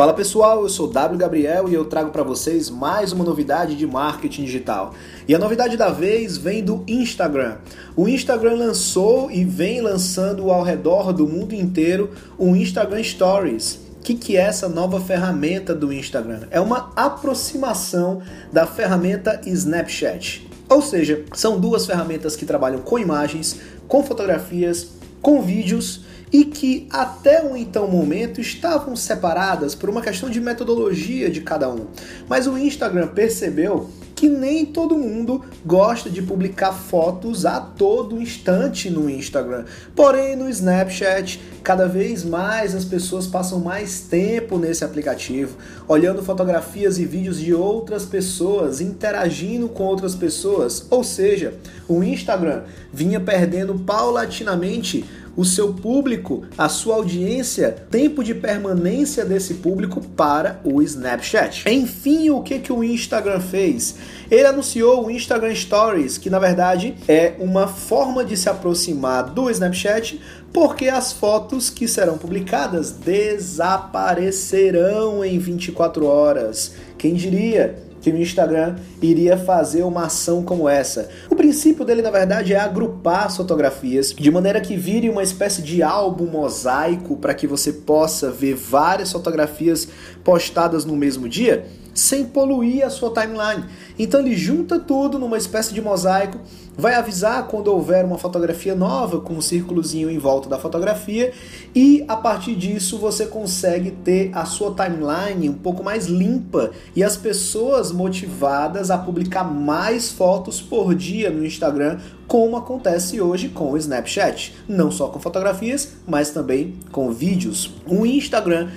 [0.00, 3.86] Fala pessoal, eu sou W Gabriel e eu trago para vocês mais uma novidade de
[3.86, 4.94] marketing digital.
[5.28, 7.58] E a novidade da vez vem do Instagram.
[7.94, 13.78] O Instagram lançou e vem lançando ao redor do mundo inteiro o Instagram Stories.
[13.98, 16.44] O que, que é essa nova ferramenta do Instagram?
[16.50, 20.48] É uma aproximação da ferramenta Snapchat.
[20.66, 26.02] Ou seja, são duas ferramentas que trabalham com imagens, com fotografias, com vídeos
[26.32, 31.68] e que até o então momento estavam separadas por uma questão de metodologia de cada
[31.68, 31.86] um.
[32.28, 33.90] Mas o Instagram percebeu
[34.20, 39.64] que nem todo mundo gosta de publicar fotos a todo instante no Instagram.
[39.96, 45.56] Porém, no Snapchat, cada vez mais as pessoas passam mais tempo nesse aplicativo,
[45.88, 50.86] olhando fotografias e vídeos de outras pessoas, interagindo com outras pessoas.
[50.90, 51.54] Ou seja,
[51.88, 55.02] o Instagram vinha perdendo paulatinamente
[55.40, 61.66] o seu público, a sua audiência, tempo de permanência desse público para o Snapchat.
[61.66, 63.94] Enfim, o que, que o Instagram fez?
[64.30, 69.48] Ele anunciou o Instagram Stories, que na verdade é uma forma de se aproximar do
[69.48, 70.20] Snapchat,
[70.52, 76.74] porque as fotos que serão publicadas desaparecerão em 24 horas.
[76.98, 77.89] Quem diria?
[78.00, 81.08] Que o Instagram iria fazer uma ação como essa.
[81.28, 85.62] O princípio dele, na verdade, é agrupar as fotografias de maneira que vire uma espécie
[85.62, 89.88] de álbum mosaico para que você possa ver várias fotografias
[90.24, 93.64] postadas no mesmo dia sem poluir a sua timeline.
[94.02, 96.38] Então ele junta tudo numa espécie de mosaico,
[96.74, 101.34] vai avisar quando houver uma fotografia nova com um círculozinho em volta da fotografia
[101.74, 107.04] e a partir disso você consegue ter a sua timeline um pouco mais limpa e
[107.04, 113.70] as pessoas motivadas a publicar mais fotos por dia no Instagram, como acontece hoje com
[113.70, 117.74] o Snapchat, não só com fotografias, mas também com vídeos.
[117.86, 118.70] O Instagram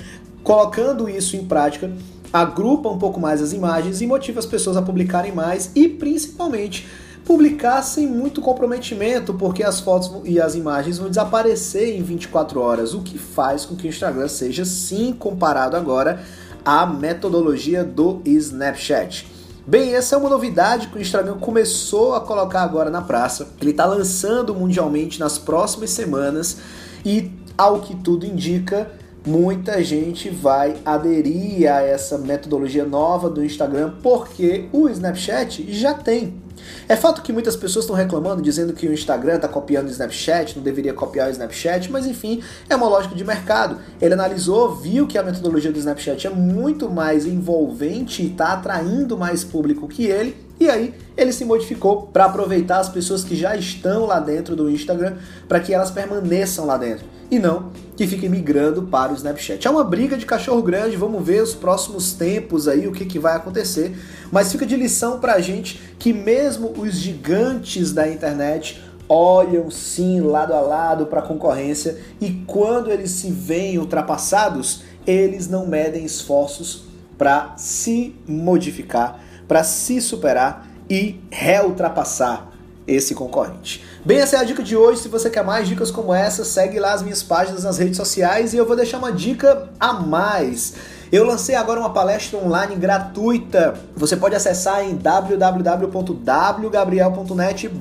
[0.43, 1.89] colocando isso em prática
[2.33, 6.87] agrupa um pouco mais as imagens e motiva as pessoas a publicarem mais e principalmente
[7.23, 12.93] publicar sem muito comprometimento, porque as fotos e as imagens vão desaparecer em 24 horas,
[12.93, 16.21] o que faz com que o Instagram seja sim comparado agora
[16.65, 19.31] à metodologia do Snapchat.
[19.65, 23.47] Bem, essa é uma novidade que o Instagram começou a colocar agora na praça.
[23.61, 26.57] Ele está lançando mundialmente nas próximas semanas
[27.05, 28.91] e, ao que tudo indica,
[29.25, 36.41] muita gente vai aderir a essa metodologia nova do Instagram porque o Snapchat já tem.
[36.87, 40.55] É fato que muitas pessoas estão reclamando, dizendo que o Instagram está copiando o Snapchat,
[40.55, 43.79] não deveria copiar o Snapchat, mas enfim, é uma lógica de mercado.
[44.01, 49.17] Ele analisou, viu que a metodologia do Snapchat é muito mais envolvente e está atraindo
[49.17, 53.55] mais público que ele, e aí ele se modificou para aproveitar as pessoas que já
[53.55, 55.15] estão lá dentro do Instagram
[55.47, 57.05] para que elas permaneçam lá dentro
[57.35, 59.67] e não que fiquem migrando para o Snapchat.
[59.67, 63.19] É uma briga de cachorro grande, vamos ver os próximos tempos aí o que, que
[63.19, 63.95] vai acontecer,
[64.31, 70.21] mas fica de lição para a gente que mesmo os gigantes da internet olham sim
[70.21, 76.05] lado a lado para a concorrência e quando eles se veem ultrapassados, eles não medem
[76.05, 76.85] esforços
[77.17, 82.52] para se modificar, para se superar e reultrapassar
[82.87, 83.83] esse concorrente.
[84.03, 85.01] Bem, essa é a dica de hoje.
[85.01, 88.53] Se você quer mais dicas como essa, segue lá as minhas páginas nas redes sociais
[88.53, 90.73] e eu vou deixar uma dica a mais.
[91.11, 93.75] Eu lancei agora uma palestra online gratuita.
[93.95, 97.71] Você pode acessar em www.wgabriel.net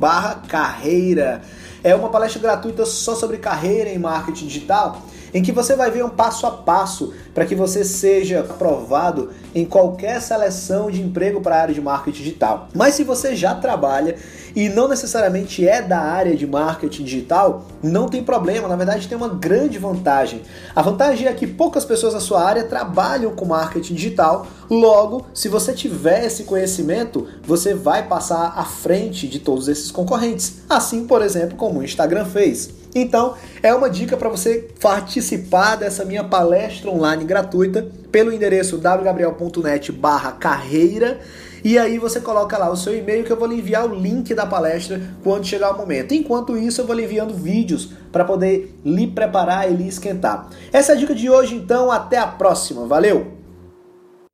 [0.49, 1.43] carreira.
[1.83, 5.03] É uma palestra gratuita só sobre carreira em marketing digital
[5.35, 9.65] em que você vai ver um passo a passo para que você seja aprovado em
[9.65, 12.69] qualquer seleção de emprego para a área de marketing digital.
[12.75, 14.17] Mas se você já trabalha
[14.55, 19.17] e não necessariamente é da área de marketing digital, não tem problema, na verdade tem
[19.17, 20.43] uma grande vantagem.
[20.75, 25.49] A vantagem é que poucas pessoas da sua área trabalham com marketing digital, logo, se
[25.49, 30.63] você tiver esse conhecimento, você vai passar à frente de todos esses concorrentes.
[30.69, 32.82] Assim, por exemplo, como o Instagram fez.
[32.95, 41.21] Então, é uma dica para você participar dessa minha palestra online gratuita pelo endereço www.net/carreira
[41.65, 44.35] e aí você coloca lá o seu e-mail que eu vou lhe enviar o link
[44.35, 46.13] da palestra quando chegar o momento.
[46.13, 50.49] Enquanto isso, eu vou lhe enviando vídeos para poder lhe preparar e lhe esquentar.
[50.73, 52.87] Essa é a dica de hoje, então, até a próxima.
[52.87, 53.42] Valeu.